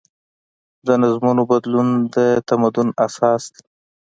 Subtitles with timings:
[0.87, 2.15] د نظمونو بدلون د
[2.47, 3.63] تمدن اساس دی.